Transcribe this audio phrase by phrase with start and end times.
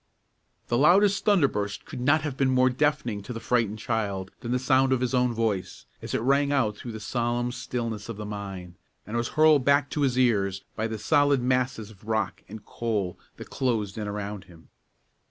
[0.67, 4.51] The loudest thunder burst could not have been more deafening to the frightened child than
[4.51, 8.17] the sound of his own voice, as it rang out through the solemn stillness of
[8.17, 12.41] the mine, and was hurled back to his ears by the solid masses of rock
[12.49, 14.69] and coal that closed in around him.